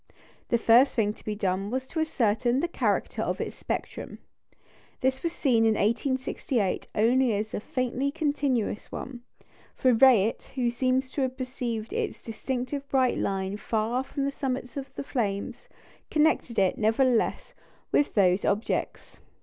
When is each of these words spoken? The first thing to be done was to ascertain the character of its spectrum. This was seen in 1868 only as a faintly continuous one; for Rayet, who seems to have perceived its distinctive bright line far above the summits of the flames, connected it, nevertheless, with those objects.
The 0.49 0.57
first 0.57 0.95
thing 0.95 1.13
to 1.13 1.23
be 1.23 1.35
done 1.35 1.69
was 1.69 1.85
to 1.85 1.99
ascertain 1.99 2.59
the 2.59 2.67
character 2.67 3.21
of 3.21 3.39
its 3.39 3.55
spectrum. 3.55 4.17
This 5.01 5.21
was 5.21 5.31
seen 5.31 5.63
in 5.63 5.75
1868 5.75 6.87
only 6.95 7.35
as 7.35 7.53
a 7.53 7.59
faintly 7.59 8.09
continuous 8.09 8.91
one; 8.91 9.21
for 9.75 9.93
Rayet, 9.93 10.53
who 10.55 10.71
seems 10.71 11.11
to 11.11 11.21
have 11.21 11.37
perceived 11.37 11.93
its 11.93 12.19
distinctive 12.19 12.89
bright 12.89 13.19
line 13.19 13.57
far 13.57 13.99
above 13.99 14.15
the 14.15 14.31
summits 14.31 14.75
of 14.75 14.91
the 14.95 15.03
flames, 15.03 15.69
connected 16.09 16.57
it, 16.57 16.79
nevertheless, 16.79 17.53
with 17.91 18.15
those 18.15 18.43
objects. 18.43 19.19